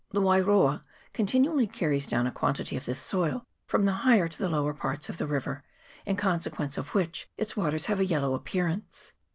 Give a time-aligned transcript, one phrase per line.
[0.09, 4.49] The Wairoa continually carries down a quantity of this soil from the higher to the
[4.49, 5.63] lower parts of the river,
[6.07, 9.13] in conse quence of which its waters have a yellow appear ance.